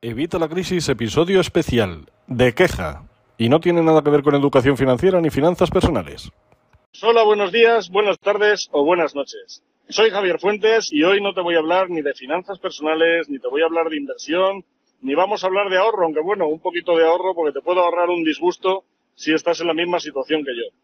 [0.00, 3.02] Evita la crisis, episodio especial, de queja.
[3.36, 6.30] Y no tiene nada que ver con educación financiera ni finanzas personales.
[7.02, 9.64] Hola, buenos días, buenas tardes o buenas noches.
[9.88, 13.40] Soy Javier Fuentes y hoy no te voy a hablar ni de finanzas personales, ni
[13.40, 14.64] te voy a hablar de inversión,
[15.00, 17.80] ni vamos a hablar de ahorro, aunque bueno, un poquito de ahorro porque te puedo
[17.80, 18.84] ahorrar un disgusto
[19.16, 20.76] si estás en la misma situación que yo.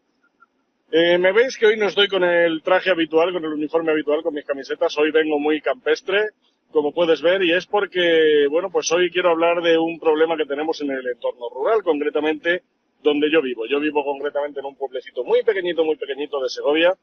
[0.91, 4.23] Eh, me veis que hoy no estoy con el traje habitual, con el uniforme habitual,
[4.23, 4.97] con mis camisetas.
[4.97, 6.31] Hoy vengo muy campestre,
[6.75, 10.45] como puedes ver, y es porque, bueno, pues hoy quiero hablar de un problema que
[10.45, 12.63] tenemos en el entorno rural, concretamente
[13.01, 13.65] donde yo vivo.
[13.65, 16.93] Yo vivo concretamente en un pueblecito muy pequeñito, muy pequeñito de Segovia.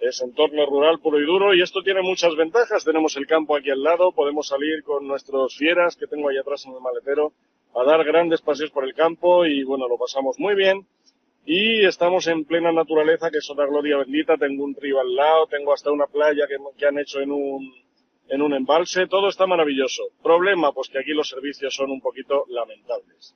[0.00, 2.84] Es entorno rural puro y duro y esto tiene muchas ventajas.
[2.84, 6.66] Tenemos el campo aquí al lado, podemos salir con nuestros fieras que tengo ahí atrás
[6.66, 7.32] en el maletero
[7.76, 10.84] a dar grandes paseos por el campo y bueno, lo pasamos muy bien
[11.46, 14.36] y estamos en plena naturaleza, que es otra gloria bendita.
[14.36, 17.72] Tengo un río al lado, tengo hasta una playa que, que, han hecho en un,
[18.32, 19.06] en un embalse.
[19.06, 20.04] Todo está maravilloso.
[20.22, 23.34] Problema, pues que aquí los servicios son un poquito lamentables.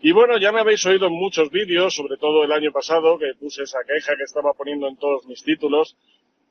[0.00, 3.34] Y bueno, ya me habéis oído en muchos vídeos, sobre todo el año pasado, que
[3.38, 5.96] puse esa queja que estaba poniendo en todos mis títulos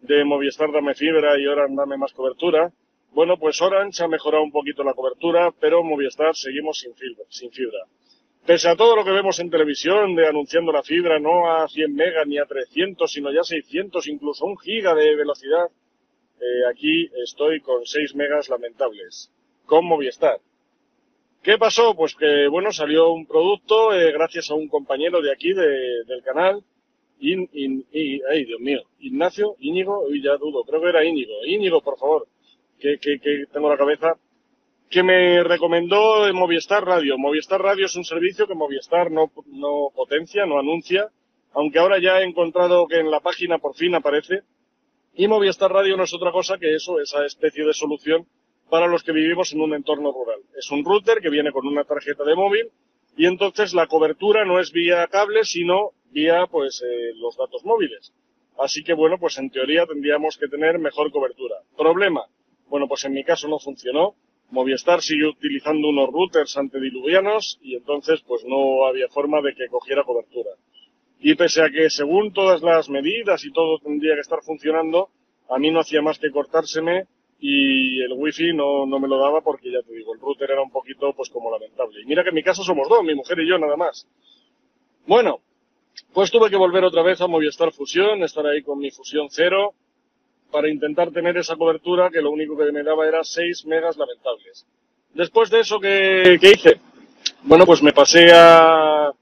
[0.02, 2.72] de Movistar dame fibra y Orange dame más cobertura.
[3.12, 7.24] Bueno, pues Orange ha mejorado un poquito la cobertura, pero Movistar seguimos sin fibra.
[7.30, 7.80] Sin fibra.
[8.46, 11.96] Pese a todo lo que vemos en televisión de anunciando la fibra no a 100
[11.96, 15.68] megas ni a 300, sino ya 600, incluso un giga de velocidad,
[16.40, 19.32] eh, aquí estoy con 6 megas lamentables,
[19.66, 20.40] con Movistar.
[21.42, 21.96] ¿Qué pasó?
[21.96, 26.22] Pues que, bueno, salió un producto eh, gracias a un compañero de aquí, de, del
[26.24, 26.64] canal,
[27.20, 27.50] in,
[27.94, 31.46] ay, Dios mío, Ignacio, Íñigo, uy, ya dudo, creo que era Íñigo.
[31.46, 32.28] Íñigo, por favor,
[32.78, 32.98] que
[33.52, 34.18] tengo la cabeza
[34.90, 37.18] que me recomendó Movistar Radio.
[37.18, 41.10] Movistar Radio es un servicio que Movistar no, no potencia, no anuncia,
[41.54, 44.42] aunque ahora ya he encontrado que en la página por fin aparece.
[45.20, 48.26] Y Movistar Radio no es otra cosa que eso, esa especie de solución
[48.70, 50.40] para los que vivimos en un entorno rural.
[50.58, 52.72] Es un router que viene con una tarjeta de móvil
[53.18, 58.14] y entonces la cobertura no es vía cable, sino vía pues eh, los datos móviles.
[58.58, 61.56] Así que bueno, pues en teoría tendríamos que tener mejor cobertura.
[61.76, 62.24] Problema.
[62.70, 64.16] Bueno, pues en mi caso no funcionó
[64.52, 70.04] Movistar sigue utilizando unos routers antediluvianos y entonces pues no había forma de que cogiera
[70.04, 70.50] cobertura.
[71.20, 75.10] Y pese a que según todas las medidas y todo tendría que estar funcionando,
[75.50, 77.08] a mí no hacía más que cortárseme
[77.40, 80.62] y el wifi no, no me lo daba porque ya te digo, el router era
[80.62, 82.02] un poquito pues como lamentable.
[82.02, 84.08] Y mira que en mi casa somos dos, mi mujer y yo nada más.
[85.06, 85.42] Bueno,
[86.14, 89.74] pues tuve que volver otra vez a Movistar Fusión, estar ahí con mi Fusión Cero,
[90.52, 94.66] para intentar tener esa cobertura que lo único que me daba era 6 megas lamentables.
[95.14, 96.80] Después de eso, ¿qué, qué hice?
[97.44, 99.14] Bueno, pues me pasé a, a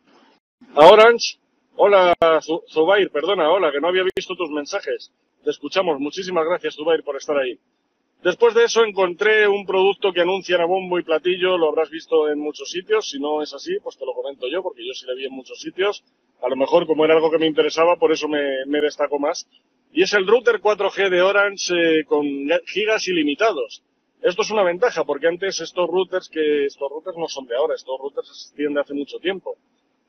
[0.76, 1.38] Orange.
[1.80, 2.16] Hola,
[2.70, 5.12] Zubair, perdona, hola, que no había visto tus mensajes.
[5.44, 6.00] Te escuchamos.
[6.00, 7.60] Muchísimas gracias, Zubair, por estar ahí.
[8.24, 12.30] Después de eso encontré un producto que anuncian a bombo y platillo, lo habrás visto
[12.30, 15.06] en muchos sitios, si no es así, pues te lo comento yo, porque yo sí
[15.06, 16.04] le vi en muchos sitios.
[16.42, 19.48] A lo mejor, como era algo que me interesaba, por eso me, me destaco más
[19.92, 22.26] y es el router 4G de Orange eh, con
[22.66, 23.84] gigas ilimitados.
[24.22, 27.76] Esto es una ventaja porque antes estos routers que estos routers no son de ahora,
[27.76, 29.58] estos routers existían de hace mucho tiempo.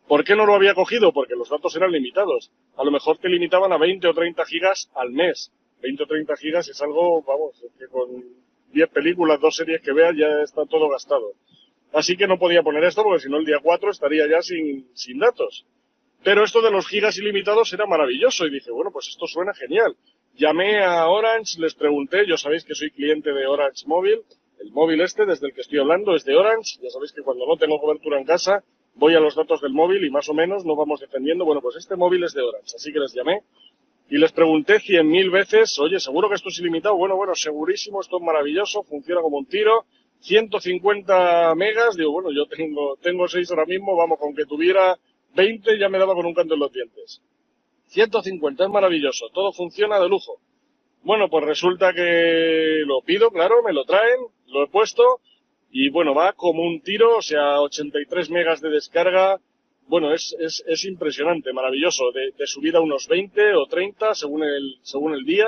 [0.09, 1.13] ¿Por qué no lo había cogido?
[1.13, 2.51] Porque los datos eran limitados.
[2.77, 5.53] A lo mejor te limitaban a 20 o 30 gigas al mes.
[5.83, 8.25] 20 o 30 gigas es algo, vamos, que con
[8.73, 11.33] 10 películas, dos series que veas ya está todo gastado.
[11.93, 14.89] Así que no podía poner esto porque si no el día 4 estaría ya sin,
[14.95, 15.67] sin datos.
[16.25, 19.95] Pero esto de los gigas ilimitados era maravilloso y dije, bueno, pues esto suena genial.
[20.35, 24.23] Llamé a Orange, les pregunté, yo sabéis que soy cliente de Orange Móvil,
[24.59, 27.47] el móvil este desde el que estoy hablando es de Orange, ya sabéis que cuando
[27.47, 28.65] no tengo cobertura en casa
[28.99, 31.77] voy a los datos del móvil y más o menos nos vamos defendiendo, bueno, pues
[31.77, 33.43] este móvil es de Orange, así que les llamé
[34.11, 36.97] y les pregunté cien mil veces, oye, ¿seguro que esto es ilimitado?
[36.97, 39.85] Bueno, bueno, segurísimo, esto es maravilloso, funciona como un tiro,
[40.21, 44.99] 150 megas, digo, bueno, yo tengo, tengo 6 ahora mismo, vamos, con que tuviera
[45.37, 47.23] 20 ya me daba con un canto en los dientes.
[47.87, 50.41] 150, es maravilloso, todo funciona de lujo.
[51.03, 55.21] Bueno, pues resulta que lo pido, claro, me lo traen, lo he puesto
[55.71, 59.39] y bueno, va como un tiro, o sea, 83 megas de descarga.
[59.87, 64.77] Bueno, es, es, es impresionante, maravilloso, de, de subida unos 20 o 30 según el,
[64.83, 65.47] según el día.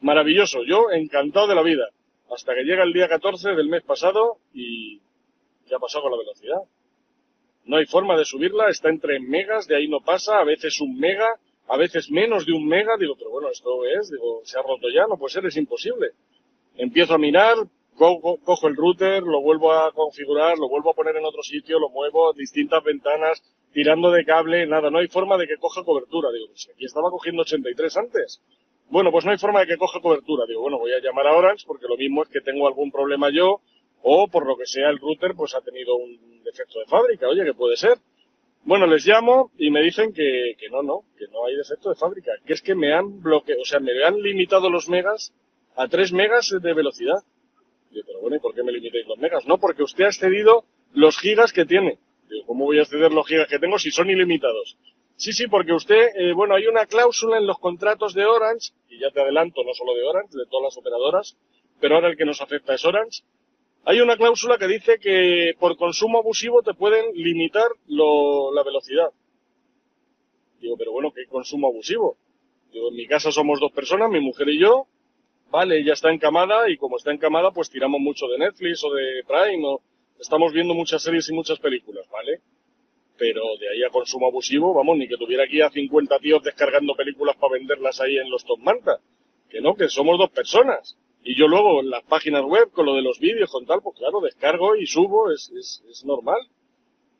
[0.00, 1.88] Maravilloso, yo encantado de la vida.
[2.32, 4.98] Hasta que llega el día 14 del mes pasado y
[5.68, 6.60] ¿qué ha pasado con la velocidad?
[7.64, 10.98] no hay forma de subirla, está entre megas, de ahí no pasa, a veces un
[10.98, 11.38] mega,
[11.68, 14.88] a veces menos de un mega, digo, pero bueno, esto es, digo, se ha roto
[14.92, 16.08] ya, no puede ser, es imposible.
[16.76, 17.56] Empiezo a mirar,
[18.00, 21.90] cojo, el router, lo vuelvo a configurar, lo vuelvo a poner en otro sitio, lo
[21.90, 23.42] muevo, distintas ventanas,
[23.72, 26.30] tirando de cable, nada, no hay forma de que coja cobertura.
[26.32, 28.42] Digo, pues aquí estaba cogiendo 83 antes.
[28.88, 30.46] Bueno, pues no hay forma de que coja cobertura.
[30.46, 33.30] Digo, bueno, voy a llamar a Orange porque lo mismo es que tengo algún problema
[33.30, 33.60] yo
[34.02, 37.44] o por lo que sea el router pues ha tenido un defecto de fábrica, oye,
[37.44, 37.98] que puede ser.
[38.64, 41.96] Bueno, les llamo y me dicen que, que no, no, que no hay defecto de
[41.96, 45.32] fábrica, que es que me han bloqueado, o sea, me han limitado los megas
[45.76, 47.22] a 3 megas de velocidad.
[47.90, 49.46] Digo, pero bueno, ¿y por qué me limitéis los megas?
[49.46, 51.98] No, porque usted ha excedido los gigas que tiene.
[52.28, 54.76] Digo, ¿cómo voy a exceder los gigas que tengo si son ilimitados?
[55.16, 58.98] Sí, sí, porque usted, eh, bueno, hay una cláusula en los contratos de Orange, y
[58.98, 61.36] ya te adelanto, no solo de Orange, de todas las operadoras,
[61.80, 63.22] pero ahora el que nos afecta es Orange.
[63.84, 69.10] Hay una cláusula que dice que por consumo abusivo te pueden limitar lo, la velocidad.
[70.60, 72.16] Digo, pero bueno, ¿qué consumo abusivo?
[72.72, 74.86] Digo, en mi casa somos dos personas, mi mujer y yo.
[75.50, 79.24] Vale, ella está encamada y como está encamada, pues tiramos mucho de Netflix o de
[79.26, 79.80] Prime o
[80.18, 82.40] estamos viendo muchas series y muchas películas, ¿vale?
[83.20, 86.94] pero de ahí a consumo abusivo, vamos, ni que tuviera aquí a 50 tíos descargando
[86.94, 88.98] películas para venderlas ahí en los Top Manta.
[89.50, 90.96] Que no, que somos dos personas.
[91.22, 93.98] Y yo luego en las páginas web con lo de los vídeos, con tal, pues
[93.98, 96.40] claro, descargo y subo, es, es, es normal.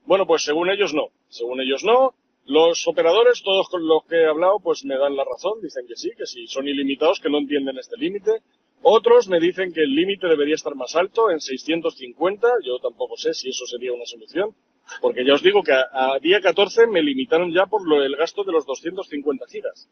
[0.07, 1.09] Bueno, pues según ellos no.
[1.29, 2.15] Según ellos no.
[2.47, 5.97] Los operadores, todos con los que he hablado, pues me dan la razón, dicen que
[5.97, 8.43] sí, que sí, son ilimitados, que no entienden este límite.
[8.83, 13.35] Otros me dicen que el límite debería estar más alto, en 650, yo tampoco sé
[13.35, 14.55] si eso sería una solución.
[15.01, 18.43] Porque ya os digo que a, día 14 me limitaron ya por lo, el gasto
[18.43, 19.89] de los 250 gigas.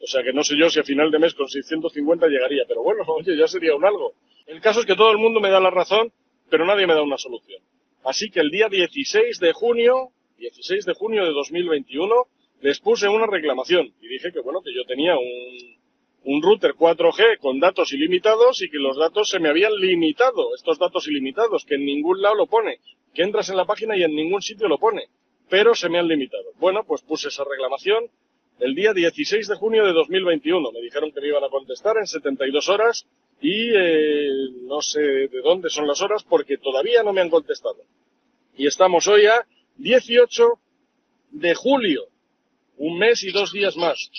[0.00, 2.82] O sea que no sé yo si a final de mes con 650 llegaría, pero
[2.82, 4.12] bueno, oye, ya sería un algo.
[4.46, 6.12] El caso es que todo el mundo me da la razón,
[6.48, 7.62] pero nadie me da una solución.
[8.04, 12.14] Así que el día 16 de junio, 16 de junio de 2021,
[12.60, 15.78] les puse una reclamación y dije que bueno, que yo tenía un,
[16.24, 20.78] un router 4G con datos ilimitados y que los datos se me habían limitado, estos
[20.78, 22.80] datos ilimitados, que en ningún lado lo pone,
[23.14, 25.08] que entras en la página y en ningún sitio lo pone,
[25.48, 26.52] pero se me han limitado.
[26.58, 28.10] Bueno, pues puse esa reclamación
[28.60, 30.72] el día 16 de junio de 2021.
[30.72, 33.06] Me dijeron que me iban a contestar en 72 horas
[33.40, 34.28] y eh,
[34.62, 37.84] no sé de dónde son las horas porque todavía no me han contestado.
[38.56, 39.46] Y estamos hoy a
[39.78, 40.44] 18
[41.30, 42.04] de julio,
[42.76, 44.10] un mes y dos días más.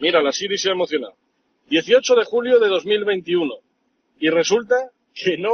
[0.00, 1.14] Mira, la Siri se ha emocionado.
[1.68, 3.54] 18 de julio de 2021.
[4.20, 5.52] Y resulta que no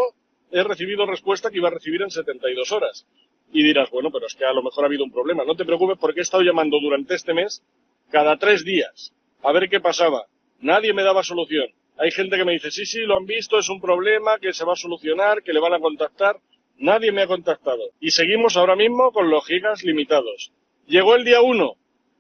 [0.51, 3.07] he recibido respuesta que iba a recibir en 72 horas.
[3.53, 5.45] Y dirás, bueno, pero es que a lo mejor ha habido un problema.
[5.45, 7.63] No te preocupes porque he estado llamando durante este mes
[8.11, 9.13] cada tres días
[9.43, 10.27] a ver qué pasaba.
[10.61, 11.69] Nadie me daba solución.
[11.97, 14.65] Hay gente que me dice, sí, sí, lo han visto, es un problema, que se
[14.65, 16.37] va a solucionar, que le van a contactar.
[16.81, 17.91] Nadie me ha contactado.
[18.01, 20.53] Y seguimos ahora mismo con los gigas limitados.
[20.87, 21.75] Llegó el día 1.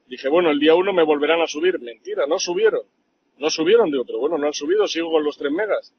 [0.07, 1.81] Dije, bueno, el día 1 me volverán a subir.
[1.81, 2.83] Mentira, no subieron.
[3.39, 5.93] No subieron, digo, pero bueno, no han subido, sigo con los 3 megas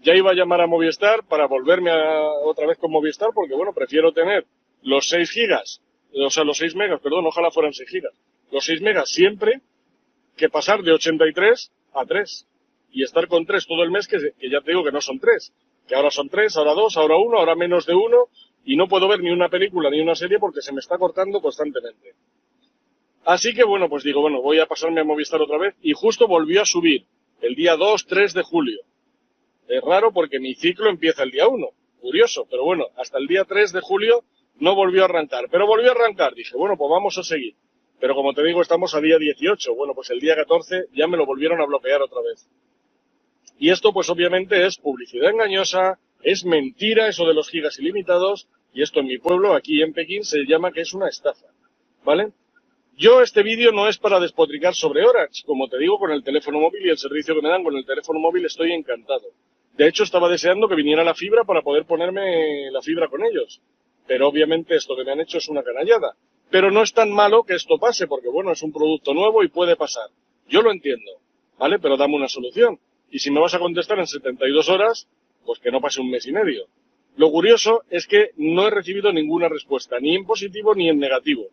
[0.00, 3.72] ya iba a llamar a Movistar para volverme a, otra vez con Movistar, porque bueno,
[3.72, 4.46] prefiero tener
[4.82, 5.82] los 6 gigas,
[6.12, 8.12] o sea, los 6 megas, perdón, ojalá fueran 6 gigas,
[8.50, 9.60] los 6 megas siempre,
[10.36, 12.46] que pasar de 83 a 3.
[12.90, 14.18] Y estar con 3 todo el mes, que,
[14.50, 15.52] ya te digo que no son 3,
[15.86, 18.16] que ahora son 3, ahora 2, ahora 1, ahora menos de 1,
[18.64, 21.40] y no puedo ver ni una película ni una serie porque se me está cortando
[21.40, 22.14] constantemente.
[23.24, 26.26] Así que bueno, pues digo, bueno, voy a pasarme a Movistar otra vez, y justo
[26.26, 27.04] volvió a subir
[27.40, 28.80] el día 2, 3 de julio.
[29.68, 31.68] Es raro porque mi ciclo empieza el día 1.
[32.00, 34.24] Curioso, pero bueno, hasta el día 3 de julio
[34.60, 35.48] no volvió a arrancar.
[35.50, 36.34] Pero volvió a arrancar.
[36.34, 37.54] Dije, bueno, pues vamos a seguir.
[38.00, 39.74] Pero como te digo, estamos a día 18.
[39.74, 42.48] Bueno, pues el día 14 ya me lo volvieron a bloquear otra vez.
[43.58, 48.82] Y esto pues obviamente es publicidad engañosa, es mentira eso de los gigas ilimitados, y
[48.82, 51.46] esto en mi pueblo, aquí en Pekín, se llama que es una estafa.
[52.04, 52.32] ¿Vale?
[52.96, 55.44] Yo este vídeo no es para despotricar sobre Orange.
[55.46, 57.86] Como te digo, con el teléfono móvil y el servicio que me dan con el
[57.86, 59.28] teléfono móvil estoy encantado.
[59.76, 63.60] De hecho, estaba deseando que viniera la fibra para poder ponerme la fibra con ellos.
[64.08, 66.16] Pero obviamente esto que me han hecho es una canallada.
[66.50, 69.48] Pero no es tan malo que esto pase, porque bueno, es un producto nuevo y
[69.48, 70.08] puede pasar.
[70.48, 71.12] Yo lo entiendo,
[71.58, 71.78] ¿vale?
[71.78, 72.80] Pero dame una solución.
[73.10, 75.08] Y si me vas a contestar en 72 horas,
[75.44, 76.66] pues que no pase un mes y medio.
[77.16, 81.46] Lo curioso es que no he recibido ninguna respuesta, ni en positivo ni en negativo.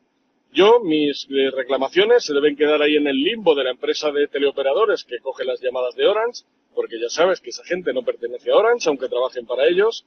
[0.51, 4.27] Yo, mis eh, reclamaciones se deben quedar ahí en el limbo de la empresa de
[4.27, 6.43] teleoperadores que coge las llamadas de Orange
[6.75, 10.05] porque ya sabes que esa gente no pertenece a Orange, aunque trabajen para ellos,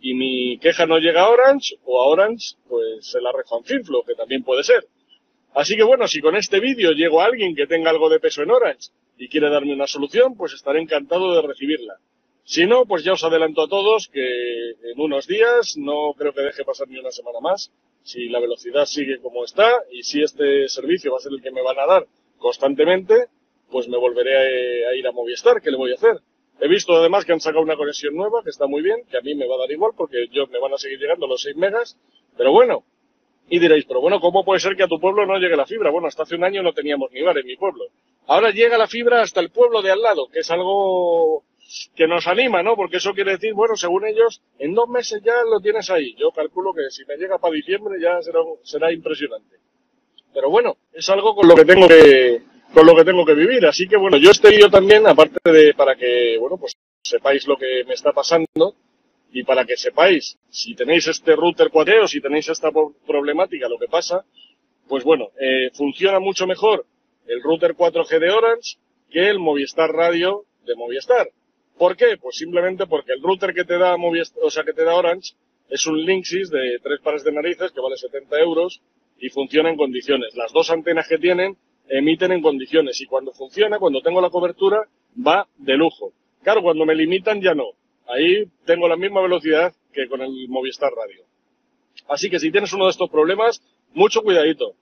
[0.00, 3.64] y mi queja no llega a Orange, o a Orange, pues se la rejo a
[3.64, 4.86] Finflo, que también puede ser.
[5.54, 8.42] Así que bueno, si con este vídeo llego a alguien que tenga algo de peso
[8.42, 11.96] en Orange y quiere darme una solución, pues estaré encantado de recibirla.
[12.44, 16.40] Si no, pues ya os adelanto a todos que en unos días, no creo que
[16.40, 17.70] deje pasar ni una semana más,
[18.02, 21.50] si la velocidad sigue como está y si este servicio va a ser el que
[21.50, 22.06] me van a dar
[22.38, 23.26] constantemente,
[23.70, 26.20] pues me volveré a, ir a Movistar, ¿qué le voy a hacer?
[26.60, 29.20] He visto además que han sacado una conexión nueva, que está muy bien, que a
[29.20, 31.56] mí me va a dar igual porque yo me van a seguir llegando los 6
[31.56, 31.98] megas,
[32.36, 32.84] pero bueno.
[33.50, 35.90] Y diréis, pero bueno, ¿cómo puede ser que a tu pueblo no llegue la fibra?
[35.90, 37.84] Bueno, hasta hace un año no teníamos ni bar en mi pueblo.
[38.26, 41.44] Ahora llega la fibra hasta el pueblo de al lado, que es algo
[41.94, 42.76] que nos anima, ¿no?
[42.76, 46.14] Porque eso quiere decir, bueno, según ellos, en dos meses ya lo tienes ahí.
[46.16, 49.56] Yo calculo que si me llega para diciembre ya será, será impresionante.
[50.34, 52.42] Pero bueno, es algo con lo que tengo que,
[52.74, 53.64] con lo que tengo que vivir.
[53.66, 57.56] Así que bueno, yo este vídeo también, aparte de para que, bueno, pues sepáis lo
[57.56, 58.74] que me está pasando
[59.32, 62.70] y para que sepáis si tenéis este router 4 o si tenéis esta
[63.06, 64.24] problemática, lo que pasa,
[64.88, 66.86] pues bueno, eh, funciona mucho mejor
[67.26, 68.78] el router 4G de Orange
[69.10, 71.28] que el Movistar Radio de Movistar.
[71.76, 72.16] ¿Por qué?
[72.20, 75.34] Pues simplemente porque el router que te da Movistar, o sea, que te da Orange
[75.68, 78.80] es un Linksys de tres pares de narices que vale 70 euros
[79.18, 80.34] y funciona en condiciones.
[80.34, 81.56] Las dos antenas que tienen
[81.88, 84.88] emiten en condiciones y cuando funciona, cuando tengo la cobertura,
[85.26, 86.12] va de lujo.
[86.42, 87.72] Claro, cuando me limitan ya no.
[88.08, 91.24] Ahí tengo la misma velocidad que con el Movistar Radio.
[92.08, 93.62] Así que si tienes uno de estos problemas,
[93.92, 94.74] mucho cuidadito.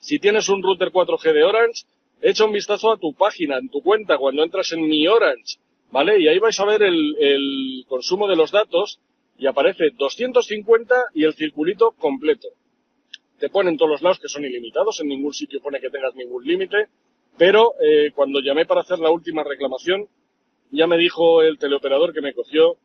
[0.00, 1.84] Si tienes un router 4G de Orange,
[2.22, 5.58] echa un vistazo a tu página, en tu cuenta, cuando entras en Mi Orange,
[5.90, 6.20] ¿vale?
[6.20, 9.00] Y ahí vais a ver el, consumo de los datos
[9.36, 12.48] y aparece 250 y el circulito completo.
[13.38, 16.44] Te ponen todos los lados que son ilimitados, en ningún sitio pone que tengas ningún
[16.44, 16.86] límite,
[17.36, 20.06] pero eh, cuando llamé para hacer la última reclamación,
[20.70, 22.76] ya me dijo el teleoperador que me cogió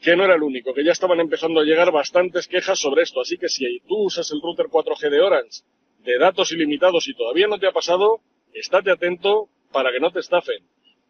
[0.00, 3.20] que no era el único, que ya estaban empezando a llegar bastantes quejas sobre esto.
[3.20, 5.62] Así que si tú usas el router 4G de Orange
[5.98, 8.20] de datos ilimitados y todavía no te ha pasado,
[8.54, 10.64] estate atento para que no te estafen.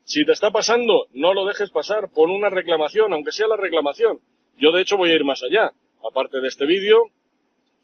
[0.04, 4.18] Si te está pasando, no lo dejes pasar, pon una reclamación, aunque sea la reclamación.
[4.56, 5.72] Yo de hecho voy a ir más allá.
[6.04, 7.10] Aparte de este vídeo,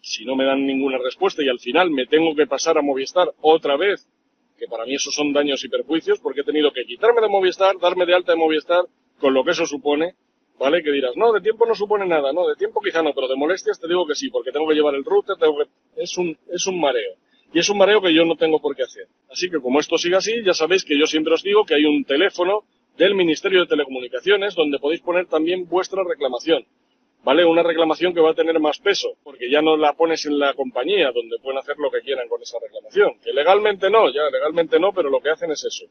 [0.00, 3.32] si no me dan ninguna respuesta y al final me tengo que pasar a Movistar
[3.40, 4.08] otra vez,
[4.56, 7.78] que para mí esos son daños y perjuicios, porque he tenido que quitarme de Movistar,
[7.78, 8.84] darme de alta de Movistar,
[9.18, 10.14] con lo que eso supone,
[10.58, 10.82] ¿vale?
[10.82, 13.36] Que dirás, no, de tiempo no supone nada, no, de tiempo quizá no, pero de
[13.36, 16.02] molestias te digo que sí, porque tengo que llevar el router, tengo que...
[16.02, 17.14] es un, es un mareo.
[17.52, 19.06] Y es un mareo que yo no tengo por qué hacer.
[19.30, 21.84] Así que como esto sigue así, ya sabéis que yo siempre os digo que hay
[21.84, 22.64] un teléfono
[22.98, 26.64] del Ministerio de Telecomunicaciones donde podéis poner también vuestra reclamación.
[27.26, 27.44] ¿Vale?
[27.44, 30.54] Una reclamación que va a tener más peso, porque ya no la pones en la
[30.54, 33.18] compañía, donde pueden hacer lo que quieran con esa reclamación.
[33.18, 35.86] Que legalmente no, ya legalmente no, pero lo que hacen es eso.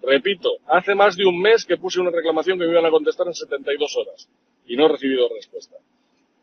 [0.00, 3.26] Repito, hace más de un mes que puse una reclamación que me iban a contestar
[3.26, 4.30] en 72 horas
[4.64, 5.76] y no he recibido respuesta.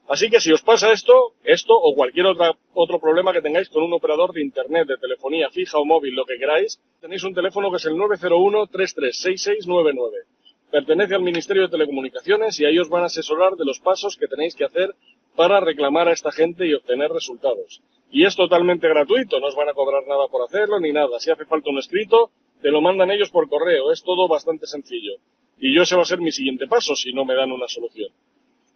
[0.08, 3.82] Así que si os pasa esto, esto o cualquier otra, otro problema que tengáis con
[3.82, 7.72] un operador de internet, de telefonía fija o móvil, lo que queráis, tenéis un teléfono
[7.72, 10.35] que es el 901-336699.
[10.76, 14.28] Pertenece al Ministerio de Telecomunicaciones y ahí os van a asesorar de los pasos que
[14.28, 14.94] tenéis que hacer
[15.34, 17.82] para reclamar a esta gente y obtener resultados.
[18.12, 21.18] Y es totalmente gratuito, no os van a cobrar nada por hacerlo ni nada.
[21.22, 22.30] Si hace falta un escrito,
[22.62, 23.90] te lo mandan ellos por correo.
[23.90, 25.14] Es todo bastante sencillo.
[25.58, 28.10] Y yo ese va a ser mi siguiente paso si no me dan una solución.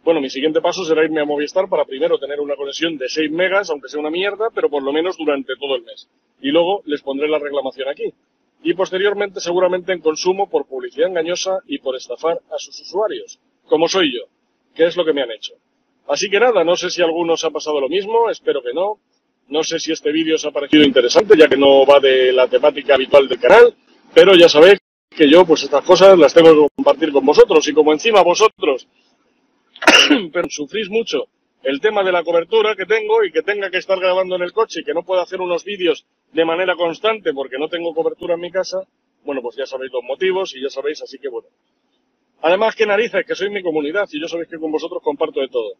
[0.01, 3.29] Bueno, mi siguiente paso será irme a Movistar para primero tener una conexión de 6
[3.29, 6.08] megas, aunque sea una mierda, pero por lo menos durante todo el mes.
[6.39, 8.13] Y luego les pondré la reclamación aquí.
[8.61, 13.87] Y posteriormente seguramente en consumo por publicidad engañosa y por estafar a sus usuarios, como
[13.87, 14.25] soy yo,
[14.75, 15.53] que es lo que me han hecho.
[16.07, 18.99] Así que nada, no sé si a algunos ha pasado lo mismo, espero que no.
[19.47, 22.47] No sé si este vídeo os ha parecido interesante, ya que no va de la
[22.47, 23.75] temática habitual del canal,
[24.13, 27.73] pero ya sabéis que yo pues estas cosas las tengo que compartir con vosotros y
[27.73, 28.87] como encima vosotros
[30.31, 31.27] pero sufrís mucho
[31.63, 34.53] el tema de la cobertura que tengo y que tenga que estar grabando en el
[34.53, 38.35] coche y que no pueda hacer unos vídeos de manera constante porque no tengo cobertura
[38.35, 38.83] en mi casa,
[39.23, 41.47] bueno, pues ya sabéis los motivos y ya sabéis, así que bueno.
[42.41, 45.49] Además, que narices, que soy mi comunidad y yo sabéis que con vosotros comparto de
[45.49, 45.73] todo.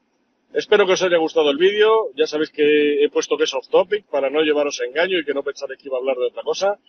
[0.54, 3.68] Espero que os haya gustado el vídeo, ya sabéis que he puesto que es off
[3.70, 6.26] topic para no llevaros a engaño y que no pensaréis que iba a hablar de
[6.26, 6.80] otra cosa.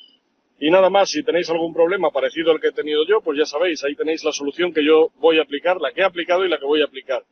[0.58, 3.44] Y nada más, si tenéis algún problema parecido al que he tenido yo, pues ya
[3.44, 6.48] sabéis, ahí tenéis la solución que yo voy a aplicar, la que he aplicado y
[6.48, 7.22] la que voy a aplicar.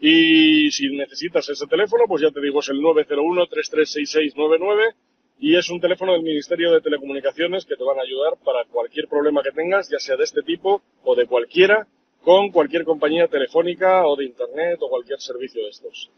[0.00, 4.94] Y si necesitas ese teléfono, pues ya te digo, es el 901-336699
[5.38, 9.08] y es un teléfono del Ministerio de Telecomunicaciones que te van a ayudar para cualquier
[9.08, 11.86] problema que tengas, ya sea de este tipo o de cualquiera,
[12.22, 16.10] con cualquier compañía telefónica o de Internet o cualquier servicio de estos.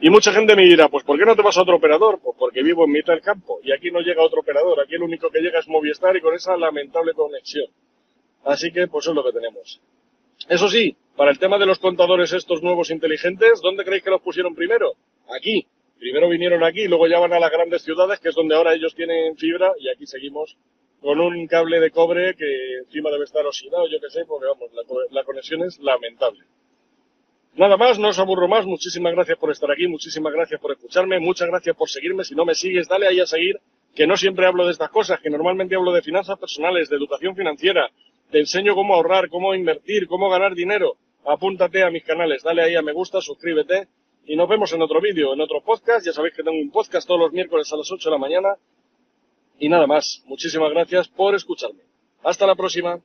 [0.00, 2.20] Y mucha gente me dirá, pues ¿por qué no te vas a otro operador?
[2.22, 5.02] Pues porque vivo en mitad del campo y aquí no llega otro operador, aquí el
[5.02, 7.66] único que llega es Movistar y con esa lamentable conexión.
[8.44, 9.80] Así que pues es lo que tenemos.
[10.48, 14.22] Eso sí, para el tema de los contadores estos nuevos inteligentes, ¿dónde creéis que los
[14.22, 14.92] pusieron primero?
[15.36, 15.66] Aquí.
[15.98, 18.94] Primero vinieron aquí luego ya van a las grandes ciudades, que es donde ahora ellos
[18.94, 20.56] tienen fibra y aquí seguimos
[21.00, 24.70] con un cable de cobre que encima debe estar oxidado, yo qué sé, porque vamos,
[24.74, 26.44] la, la conexión es lamentable.
[27.54, 28.66] Nada más, no os aburro más.
[28.66, 32.22] Muchísimas gracias por estar aquí, muchísimas gracias por escucharme, muchas gracias por seguirme.
[32.24, 33.58] Si no me sigues, dale ahí a seguir,
[33.94, 37.34] que no siempre hablo de estas cosas, que normalmente hablo de finanzas personales, de educación
[37.34, 37.90] financiera,
[38.30, 40.96] te enseño cómo ahorrar, cómo invertir, cómo ganar dinero.
[41.24, 43.88] Apúntate a mis canales, dale ahí a me gusta, suscríbete
[44.26, 46.04] y nos vemos en otro vídeo, en otro podcast.
[46.04, 48.48] Ya sabéis que tengo un podcast todos los miércoles a las 8 de la mañana.
[49.58, 51.80] Y nada más, muchísimas gracias por escucharme.
[52.22, 53.00] Hasta la próxima.